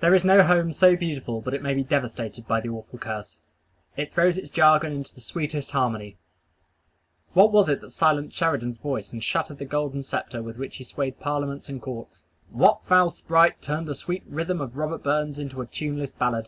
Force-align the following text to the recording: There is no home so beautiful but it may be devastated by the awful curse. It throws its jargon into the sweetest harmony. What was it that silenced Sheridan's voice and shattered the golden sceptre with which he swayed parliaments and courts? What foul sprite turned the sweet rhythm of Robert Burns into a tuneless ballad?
There 0.00 0.14
is 0.14 0.26
no 0.26 0.42
home 0.42 0.74
so 0.74 0.94
beautiful 0.94 1.40
but 1.40 1.54
it 1.54 1.62
may 1.62 1.72
be 1.72 1.82
devastated 1.82 2.46
by 2.46 2.60
the 2.60 2.68
awful 2.68 2.98
curse. 2.98 3.40
It 3.96 4.12
throws 4.12 4.36
its 4.36 4.50
jargon 4.50 4.92
into 4.92 5.14
the 5.14 5.22
sweetest 5.22 5.70
harmony. 5.70 6.18
What 7.32 7.50
was 7.50 7.70
it 7.70 7.80
that 7.80 7.88
silenced 7.88 8.36
Sheridan's 8.36 8.76
voice 8.76 9.10
and 9.10 9.24
shattered 9.24 9.56
the 9.56 9.64
golden 9.64 10.02
sceptre 10.02 10.42
with 10.42 10.58
which 10.58 10.76
he 10.76 10.84
swayed 10.84 11.18
parliaments 11.18 11.70
and 11.70 11.80
courts? 11.80 12.20
What 12.50 12.84
foul 12.84 13.08
sprite 13.10 13.62
turned 13.62 13.88
the 13.88 13.94
sweet 13.94 14.24
rhythm 14.26 14.60
of 14.60 14.76
Robert 14.76 15.02
Burns 15.02 15.38
into 15.38 15.62
a 15.62 15.66
tuneless 15.66 16.12
ballad? 16.12 16.46